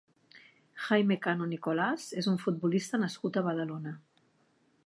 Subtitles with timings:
[0.85, 3.99] Jaime Cano Nicolás és un futbolista nascut a Badalona.